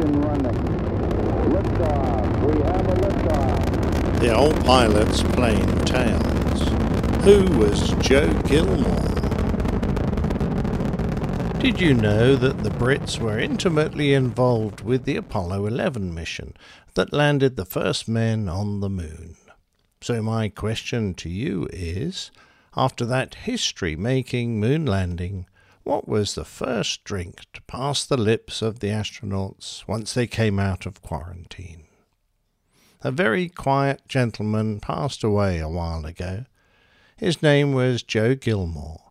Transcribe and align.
Ignition 0.00 0.20
running. 0.22 0.54
Liftoff. 1.52 2.46
We 2.46 2.62
have 2.62 2.86
a 2.88 2.94
liftoff. 2.94 4.20
The 4.20 4.34
old 4.34 4.64
pilot's 4.64 5.22
plain 5.22 5.78
tales. 5.80 6.62
Who 7.24 7.58
was 7.58 7.90
Joe 8.04 8.32
Gilmore? 8.44 9.08
Did 11.60 11.80
you 11.80 11.92
know 11.92 12.36
that 12.36 12.62
the 12.62 12.70
Brits 12.70 13.18
were 13.18 13.38
intimately 13.38 14.14
involved 14.14 14.80
with 14.80 15.04
the 15.04 15.16
Apollo 15.16 15.66
11 15.66 16.14
mission 16.14 16.56
that 16.94 17.12
landed 17.12 17.56
the 17.56 17.66
first 17.66 18.08
men 18.08 18.48
on 18.48 18.80
the 18.80 18.88
moon? 18.88 19.36
So, 20.00 20.22
my 20.22 20.48
question 20.48 21.12
to 21.14 21.28
you 21.28 21.68
is 21.70 22.30
after 22.74 23.04
that 23.04 23.34
history 23.34 23.96
making 23.96 24.58
moon 24.58 24.86
landing, 24.86 25.44
what 25.90 26.06
was 26.06 26.36
the 26.36 26.44
first 26.44 27.02
drink 27.02 27.40
to 27.52 27.60
pass 27.62 28.06
the 28.06 28.16
lips 28.16 28.62
of 28.62 28.78
the 28.78 28.86
astronauts 28.86 29.88
once 29.88 30.14
they 30.14 30.24
came 30.24 30.56
out 30.56 30.86
of 30.86 31.02
quarantine? 31.02 31.82
A 33.02 33.10
very 33.10 33.48
quiet 33.48 34.02
gentleman 34.06 34.78
passed 34.78 35.24
away 35.24 35.58
a 35.58 35.68
while 35.68 36.06
ago. 36.06 36.44
His 37.16 37.42
name 37.42 37.72
was 37.72 38.04
Joe 38.04 38.36
Gilmore. 38.36 39.10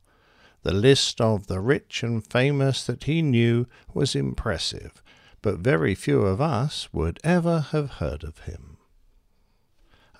The 0.63 0.73
list 0.73 1.19
of 1.19 1.47
the 1.47 1.59
rich 1.59 2.02
and 2.02 2.25
famous 2.25 2.85
that 2.85 3.03
he 3.03 3.21
knew 3.21 3.67
was 3.93 4.16
impressive, 4.16 5.03
but 5.41 5.59
very 5.59 5.95
few 5.95 6.21
of 6.21 6.39
us 6.39 6.88
would 6.93 7.19
ever 7.25 7.59
have 7.71 7.89
heard 7.99 8.23
of 8.23 8.39
him. 8.45 8.77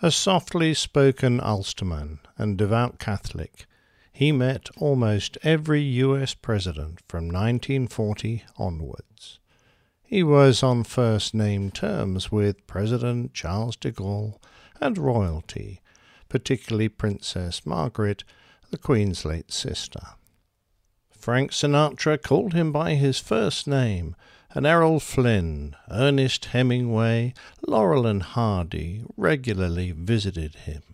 A 0.02 0.12
softly 0.12 0.74
spoken 0.74 1.40
Ulsterman 1.40 2.20
and 2.38 2.58
devout 2.58 3.00
Catholic, 3.00 3.66
he 4.20 4.34
met 4.34 4.70
almost 4.76 5.38
every 5.44 5.82
US 5.82 6.34
president 6.34 7.00
from 7.08 7.30
1940 7.30 8.44
onwards. 8.58 9.40
He 10.04 10.24
was 10.24 10.62
on 10.62 10.84
first 10.84 11.34
name 11.34 11.72
terms 11.72 12.30
with 12.30 12.68
President 12.68 13.34
Charles 13.34 13.78
de 13.78 13.94
Gaulle 13.94 14.38
and 14.82 14.98
royalty, 14.98 15.80
particularly 16.28 16.90
Princess 16.90 17.66
Margaret, 17.66 18.26
the 18.72 18.78
Queen's 18.78 19.24
late 19.24 19.54
sister. 19.54 20.02
Frank 21.18 21.52
Sinatra 21.52 22.22
called 22.22 22.54
him 22.54 22.74
by 22.74 22.96
his 22.96 23.20
first 23.20 23.68
name 23.68 24.18
and 24.54 24.66
Errol 24.66 25.00
Flynn, 25.00 25.78
Ernest 25.90 26.44
Hemingway, 26.44 27.34
Laurel 27.66 28.06
and 28.06 28.22
Hardy 28.22 29.02
regularly 29.16 29.92
visited 29.92 30.56
him. 30.56 30.89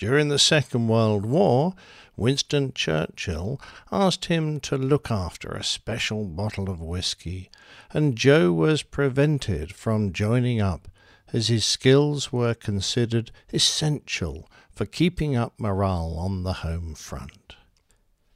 During 0.00 0.30
the 0.30 0.38
Second 0.38 0.88
World 0.88 1.26
War, 1.26 1.74
Winston 2.16 2.72
Churchill 2.72 3.60
asked 3.92 4.24
him 4.24 4.58
to 4.60 4.78
look 4.78 5.10
after 5.10 5.50
a 5.50 5.62
special 5.62 6.24
bottle 6.24 6.70
of 6.70 6.80
whisky, 6.80 7.50
and 7.92 8.16
Joe 8.16 8.50
was 8.50 8.82
prevented 8.82 9.74
from 9.74 10.14
joining 10.14 10.58
up 10.58 10.88
as 11.34 11.48
his 11.48 11.66
skills 11.66 12.32
were 12.32 12.54
considered 12.54 13.30
essential 13.52 14.48
for 14.72 14.86
keeping 14.86 15.36
up 15.36 15.52
morale 15.58 16.14
on 16.16 16.44
the 16.44 16.54
home 16.64 16.94
front. 16.94 17.56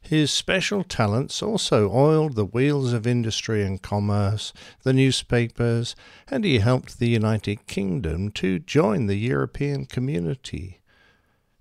His 0.03 0.31
special 0.31 0.85
talents 0.85 1.43
also 1.43 1.91
oiled 1.91 2.35
the 2.35 2.45
wheels 2.45 2.93
of 2.93 3.07
industry 3.07 3.65
and 3.65 3.81
commerce, 3.81 4.53
the 4.83 4.93
newspapers, 4.93 5.97
and 6.31 6.45
he 6.45 6.59
helped 6.59 6.99
the 6.99 7.09
United 7.09 7.67
Kingdom 7.67 8.31
to 8.33 8.59
join 8.59 9.07
the 9.07 9.17
European 9.17 9.87
community. 9.87 10.83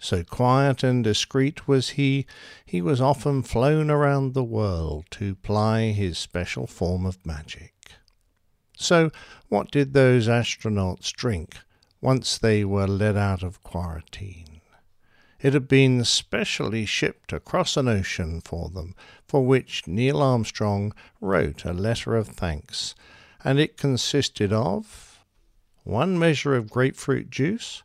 So 0.04 0.22
quiet 0.22 0.84
and 0.84 1.02
discreet 1.02 1.66
was 1.66 1.92
he, 1.92 2.26
he 2.66 2.82
was 2.82 3.00
often 3.00 3.42
flown 3.42 3.90
around 3.90 4.34
the 4.34 4.44
world 4.44 5.06
to 5.12 5.36
ply 5.36 5.92
his 5.92 6.18
special 6.18 6.68
form 6.68 7.06
of 7.06 7.26
magic. 7.26 7.74
So, 8.76 9.12
what 9.48 9.72
did 9.72 9.94
those 9.94 10.28
astronauts 10.28 11.14
drink 11.14 11.56
once 12.02 12.38
they 12.38 12.66
were 12.66 12.86
let 12.86 13.16
out 13.16 13.44
of 13.44 13.64
quarantine? 13.64 14.60
It 15.40 15.54
had 15.54 15.70
been 15.70 16.04
specially 16.04 16.86
shipped 16.86 17.32
across 17.32 17.78
an 17.78 17.88
ocean 17.88 18.42
for 18.42 18.68
them, 18.68 18.96
for 19.26 19.46
which 19.46 19.88
Neil 19.88 20.22
Armstrong 20.22 20.94
wrote 21.22 21.64
a 21.64 21.72
letter 21.72 22.18
of 22.18 22.28
thanks, 22.28 22.94
and 23.42 23.58
it 23.58 23.78
consisted 23.78 24.52
of 24.52 25.24
one 25.86 26.20
measure 26.20 26.58
of 26.58 26.70
grapefruit 26.70 27.30
juice, 27.30 27.84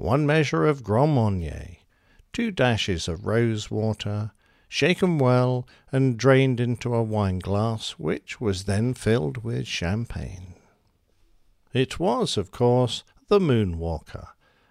one 0.00 0.24
measure 0.24 0.66
of 0.66 0.82
Grand 0.82 1.12
Marnier, 1.12 1.76
two 2.32 2.50
dashes 2.50 3.06
of 3.06 3.26
rose 3.26 3.70
water, 3.70 4.32
shaken 4.68 5.18
well 5.18 5.68
and 5.92 6.16
drained 6.16 6.58
into 6.58 6.94
a 6.94 7.02
wine 7.02 7.38
glass, 7.38 7.92
which 7.92 8.40
was 8.40 8.64
then 8.64 8.94
filled 8.94 9.44
with 9.44 9.66
champagne. 9.66 10.54
It 11.74 12.00
was, 12.00 12.36
of 12.36 12.50
course, 12.50 13.04
the 13.28 13.38
Moonwalker 13.38 14.28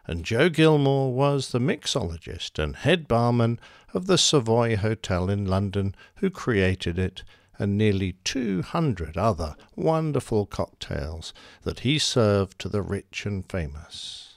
and 0.10 0.26
Joe 0.26 0.50
Gilmore 0.50 1.14
was 1.14 1.52
the 1.52 1.60
mixologist 1.60 2.58
and 2.58 2.78
head 2.78 3.08
barman 3.08 3.60
of 3.94 4.08
the 4.08 4.18
Savoy 4.18 4.76
Hotel 4.76 5.30
in 5.30 5.46
London 5.46 5.94
who 6.16 6.32
created 6.32 6.98
it 6.98 7.24
and 7.60 7.78
nearly 7.78 8.14
200 8.24 9.18
other 9.18 9.56
wonderful 9.76 10.48
cocktails 10.48 11.32
that 11.62 11.82
he 11.82 12.00
served 12.00 12.58
to 12.58 12.70
the 12.70 12.82
rich 12.82 13.28
and 13.28 13.48
famous. 13.48 14.29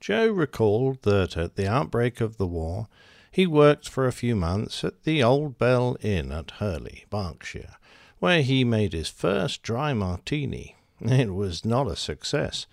Joe 0.00 0.28
recalled 0.28 1.02
that 1.02 1.36
at 1.36 1.56
the 1.56 1.68
outbreak 1.68 2.20
of 2.20 2.36
the 2.36 2.46
war 2.46 2.88
he 3.30 3.46
worked 3.46 3.88
for 3.88 4.06
a 4.06 4.12
few 4.12 4.34
months 4.34 4.82
at 4.82 5.04
the 5.04 5.22
Old 5.22 5.58
Bell 5.58 5.96
Inn 6.00 6.32
at 6.32 6.52
Hurley, 6.52 7.04
Berkshire, 7.10 7.76
where 8.18 8.42
he 8.42 8.64
made 8.64 8.92
his 8.92 9.08
first 9.08 9.62
dry 9.62 9.92
martini. 9.92 10.76
It 11.00 11.34
was 11.34 11.64
not 11.64 11.86
a 11.86 11.96
success 11.96 12.66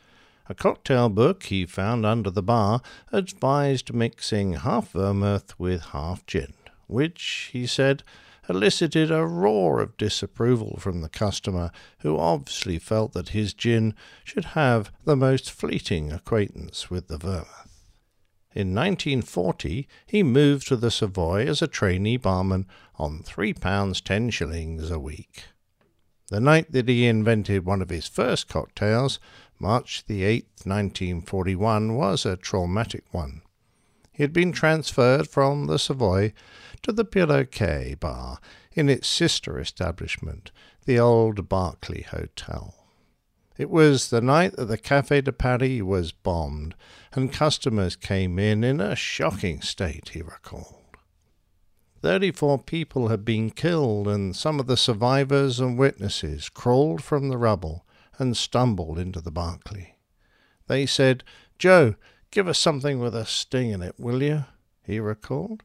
a 0.50 0.56
cocktail 0.56 1.10
book 1.10 1.44
he 1.44 1.66
found 1.66 2.06
under 2.06 2.30
the 2.30 2.44
bar 2.44 2.82
advised 3.12 3.94
mixing 3.94 4.54
half 4.54 4.92
vermouth 4.92 5.54
with 5.60 5.88
half 5.88 6.26
gin, 6.26 6.54
which, 6.88 7.50
he 7.52 7.68
said, 7.68 8.04
elicited 8.50 9.12
a 9.12 9.26
roar 9.26 9.82
of 9.82 9.98
disapproval 9.98 10.78
from 10.80 11.02
the 11.02 11.10
customer, 11.10 11.72
who 12.00 12.18
obviously 12.18 12.80
felt 12.80 13.14
that 13.14 13.30
his 13.30 13.54
gin 13.54 13.94
should 14.24 14.46
have 14.46 14.92
the 15.06 15.16
most 15.16 15.52
fleeting 15.52 16.12
acquaintance 16.12 16.90
with 16.90 17.08
the 17.08 17.18
vermouth. 17.18 17.68
In 18.54 18.74
1940, 18.74 19.88
he 20.08 20.24
moved 20.24 20.68
to 20.68 20.76
the 20.76 20.90
Savoy 20.90 21.46
as 21.46 21.62
a 21.62 21.68
trainee 21.68 22.18
barman 22.18 22.66
on 22.96 23.22
three 23.22 23.54
pounds 23.54 24.02
ten 24.02 24.30
shillings 24.30 24.90
a 24.90 24.98
week. 24.98 25.44
The 26.30 26.40
night 26.40 26.72
that 26.72 26.90
he 26.90 27.06
invented 27.06 27.66
one 27.66 27.82
of 27.82 27.90
his 27.90 28.08
first 28.08 28.50
cocktails, 28.50 29.20
March 29.60 30.04
the 30.08 30.24
8th, 30.24 30.66
1941, 30.66 31.96
was 31.96 32.26
a 32.26 32.36
traumatic 32.36 33.04
one. 33.12 33.42
He 34.18 34.24
had 34.24 34.34
been 34.34 34.52
transferred 34.52 35.30
from 35.30 35.68
the 35.68 35.78
Savoy 35.78 36.34
to 36.82 36.92
the 36.92 37.06
Perroquet 37.06 38.00
bar 38.00 38.40
in 38.74 38.90
its 38.90 39.08
sister 39.08 39.60
establishment, 39.60 40.50
the 40.86 40.98
old 40.98 41.48
Berkeley 41.48 42.02
Hotel. 42.02 42.74
It 43.60 43.70
was 43.70 44.10
the 44.10 44.20
night 44.20 44.56
that 44.56 44.66
the 44.66 44.78
Café 44.80 45.24
de 45.24 45.32
Paris 45.32 45.84
was 45.84 46.14
bombed, 46.14 46.74
and 47.14 47.32
customers 47.32 47.96
came 47.96 48.40
in 48.40 48.64
in 48.64 48.82
a 48.82 48.96
shocking 48.96 49.62
state, 49.62 50.10
he 50.10 50.24
recalled. 50.24 50.98
Thirty 52.02 52.32
four 52.32 52.58
people 52.58 53.10
had 53.10 53.24
been 53.24 53.52
killed, 53.52 54.08
and 54.08 54.36
some 54.36 54.60
of 54.60 54.66
the 54.66 54.78
survivors 54.78 55.60
and 55.60 55.78
witnesses 55.78 56.50
crawled 56.50 57.04
from 57.04 57.30
the 57.30 57.38
rubble 57.38 57.86
and 58.18 58.36
stumbled 58.36 58.98
into 58.98 59.22
the 59.22 59.30
Berkeley. 59.30 60.00
They 60.66 60.88
said, 60.88 61.24
Joe, 61.60 61.94
give 62.32 62.48
us 62.48 62.60
something 62.60 63.00
with 63.00 63.16
a 63.16 63.26
sting 63.26 63.72
in 63.72 63.82
it, 63.82 63.96
will 63.98 64.22
you? 64.22 64.46
he 64.84 65.00
recalled. 65.00 65.64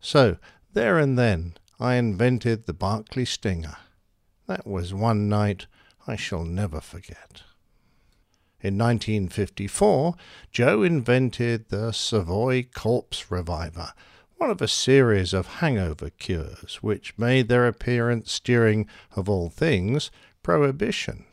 So, 0.00 0.36
there 0.72 0.98
and 0.98 1.18
then, 1.18 1.54
I 1.78 1.94
invented 1.94 2.64
the 2.64 2.72
Berkeley 2.72 3.24
Stinger. 3.24 3.76
That 4.46 4.66
was 4.66 4.94
one 4.94 5.28
night 5.28 5.66
I 6.06 6.16
shall 6.16 6.44
never 6.44 6.80
forget. 6.80 7.42
In 8.60 8.78
1954, 8.78 10.14
Joe 10.52 10.82
invented 10.82 11.68
the 11.68 11.92
Savoy 11.92 12.62
Corpse 12.72 13.30
Reviver, 13.30 13.92
one 14.36 14.50
of 14.50 14.62
a 14.62 14.68
series 14.68 15.32
of 15.32 15.46
hangover 15.46 16.10
cures 16.10 16.78
which 16.80 17.18
made 17.18 17.48
their 17.48 17.66
appearance 17.66 18.40
during, 18.40 18.86
of 19.16 19.28
all 19.28 19.50
things, 19.50 20.10
Prohibition. 20.42 21.24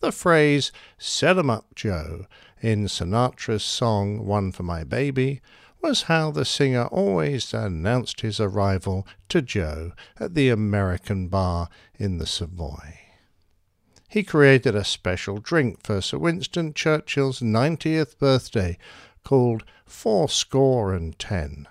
The 0.00 0.12
phrase, 0.12 0.70
set 0.98 1.38
'em 1.38 1.48
up, 1.48 1.74
Joe, 1.74 2.26
in 2.64 2.86
Sinatra's 2.86 3.62
song 3.62 4.24
One 4.24 4.50
for 4.50 4.62
My 4.62 4.84
Baby, 4.84 5.42
was 5.82 6.04
how 6.04 6.30
the 6.30 6.46
singer 6.46 6.86
always 6.86 7.52
announced 7.52 8.22
his 8.22 8.40
arrival 8.40 9.06
to 9.28 9.42
Joe 9.42 9.92
at 10.18 10.32
the 10.32 10.48
American 10.48 11.28
bar 11.28 11.68
in 11.98 12.16
the 12.16 12.26
Savoy. 12.26 13.00
He 14.08 14.22
created 14.22 14.74
a 14.74 14.82
special 14.82 15.36
drink 15.36 15.84
for 15.84 16.00
Sir 16.00 16.16
Winston 16.16 16.72
Churchill's 16.72 17.40
90th 17.40 18.18
birthday 18.18 18.78
called 19.24 19.64
Four 19.84 20.30
Score 20.30 20.94
and 20.94 21.18
Ten, 21.18 21.68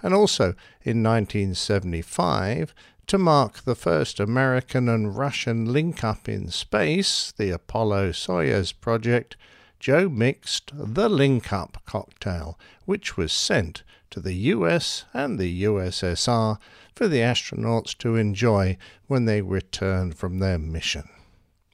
and 0.00 0.14
also 0.14 0.54
in 0.84 1.02
1975 1.02 2.72
To 3.08 3.18
mark 3.18 3.64
the 3.64 3.74
first 3.74 4.20
American 4.20 4.88
and 4.88 5.16
Russian 5.16 5.72
link 5.72 6.04
up 6.04 6.28
in 6.28 6.52
space, 6.52 7.32
the 7.36 7.50
Apollo 7.50 8.12
Soyuz 8.12 8.72
project, 8.80 9.36
Joe 9.78 10.08
mixed 10.08 10.72
the 10.74 11.08
Link 11.08 11.52
Up 11.52 11.82
cocktail, 11.86 12.58
which 12.84 13.16
was 13.16 13.32
sent 13.32 13.82
to 14.10 14.20
the 14.20 14.34
US 14.34 15.04
and 15.12 15.38
the 15.38 15.64
USSR 15.64 16.58
for 16.94 17.08
the 17.08 17.18
astronauts 17.18 17.96
to 17.98 18.16
enjoy 18.16 18.78
when 19.06 19.26
they 19.26 19.42
returned 19.42 20.16
from 20.16 20.38
their 20.38 20.58
mission. 20.58 21.08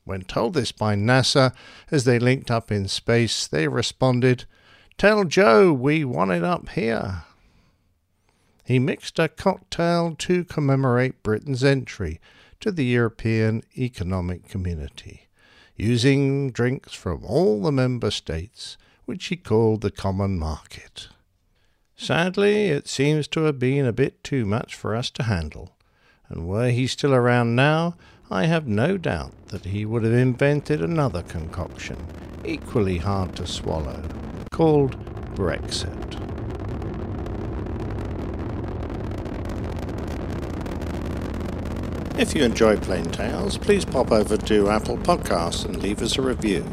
When 0.04 0.22
told 0.22 0.54
this 0.54 0.72
by 0.72 0.96
NASA 0.96 1.54
as 1.90 2.04
they 2.04 2.18
linked 2.18 2.50
up 2.50 2.72
in 2.72 2.88
space, 2.88 3.46
they 3.46 3.68
responded, 3.68 4.46
Tell 4.98 5.24
Joe 5.24 5.72
we 5.72 6.04
want 6.04 6.32
it 6.32 6.42
up 6.42 6.70
here. 6.70 7.22
He 8.64 8.78
mixed 8.78 9.18
a 9.18 9.28
cocktail 9.28 10.14
to 10.18 10.44
commemorate 10.44 11.22
Britain's 11.22 11.64
entry 11.64 12.20
to 12.60 12.70
the 12.70 12.84
European 12.84 13.62
Economic 13.76 14.48
Community, 14.48 15.28
using 15.82 16.50
drinks 16.50 16.92
from 16.92 17.24
all 17.24 17.60
the 17.60 17.72
member 17.72 18.10
states, 18.10 18.76
which 19.04 19.26
he 19.26 19.36
called 19.36 19.80
the 19.80 19.90
Common 19.90 20.38
Market. 20.38 21.08
Sadly, 21.96 22.68
it 22.68 22.88
seems 22.88 23.26
to 23.28 23.42
have 23.42 23.58
been 23.58 23.84
a 23.84 23.92
bit 23.92 24.22
too 24.22 24.46
much 24.46 24.74
for 24.74 24.94
us 24.94 25.10
to 25.10 25.24
handle, 25.24 25.76
and 26.28 26.46
were 26.46 26.70
he 26.70 26.86
still 26.86 27.12
around 27.12 27.56
now, 27.56 27.96
I 28.30 28.46
have 28.46 28.66
no 28.66 28.96
doubt 28.96 29.32
that 29.48 29.66
he 29.66 29.84
would 29.84 30.04
have 30.04 30.12
invented 30.12 30.80
another 30.82 31.22
concoction, 31.22 31.98
equally 32.44 32.98
hard 32.98 33.36
to 33.36 33.46
swallow, 33.46 34.02
called 34.50 34.96
Brexit. 35.34 36.11
If 42.22 42.36
you 42.36 42.44
enjoy 42.44 42.76
Plain 42.76 43.06
Tales, 43.06 43.58
please 43.58 43.84
pop 43.84 44.12
over 44.12 44.36
to 44.36 44.70
Apple 44.70 44.96
Podcasts 44.96 45.64
and 45.64 45.82
leave 45.82 46.00
us 46.00 46.16
a 46.16 46.22
review. 46.22 46.64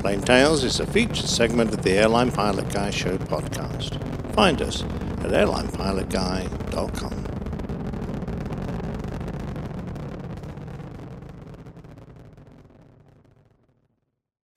Plain 0.00 0.20
Tales 0.20 0.64
is 0.64 0.80
a 0.80 0.86
featured 0.86 1.26
segment 1.26 1.72
of 1.72 1.82
the 1.82 1.92
Airline 1.92 2.32
Pilot 2.32 2.74
Guy 2.74 2.90
Show 2.90 3.16
podcast. 3.16 4.02
Find 4.34 4.60
us 4.60 4.82
at 4.82 5.30
airlinepilotguy.com. 5.30 7.24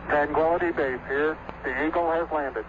Tranquility 0.07 0.71
Base 0.71 0.99
here. 1.07 1.37
The 1.63 1.85
Eagle 1.85 2.09
has 2.11 2.27
landed. 2.31 2.65